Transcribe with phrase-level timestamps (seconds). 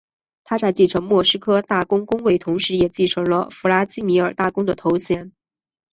[0.43, 5.31] 他在继承莫斯科大公公位同时也继承了弗拉基米尔大公的头衔。